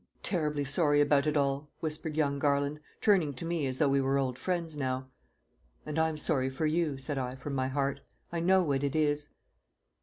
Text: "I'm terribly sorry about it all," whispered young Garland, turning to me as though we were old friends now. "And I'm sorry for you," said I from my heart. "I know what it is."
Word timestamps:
"I'm 0.15 0.21
terribly 0.23 0.65
sorry 0.65 0.99
about 0.99 1.27
it 1.27 1.37
all," 1.37 1.69
whispered 1.79 2.17
young 2.17 2.39
Garland, 2.39 2.79
turning 3.01 3.35
to 3.35 3.45
me 3.45 3.67
as 3.67 3.77
though 3.77 3.87
we 3.87 4.01
were 4.01 4.17
old 4.17 4.35
friends 4.35 4.75
now. 4.75 5.11
"And 5.85 5.99
I'm 5.99 6.17
sorry 6.17 6.49
for 6.49 6.65
you," 6.65 6.97
said 6.97 7.19
I 7.19 7.35
from 7.35 7.53
my 7.53 7.67
heart. 7.67 7.99
"I 8.31 8.39
know 8.39 8.63
what 8.63 8.83
it 8.83 8.95
is." 8.95 9.29